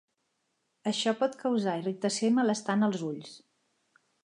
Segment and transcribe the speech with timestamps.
[0.91, 3.39] Això pot causar irritació i malestar en els ulls.